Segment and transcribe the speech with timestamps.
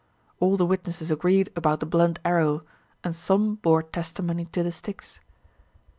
[0.39, 2.63] All the witnesses agreed about the blunt arrow,
[3.03, 5.19] and some bore testimony to the sticks.